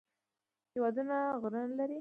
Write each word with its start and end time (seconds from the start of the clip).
هېواد 0.73 0.93
ډېر 1.07 1.37
غرونه 1.41 1.75
لري 1.77 1.89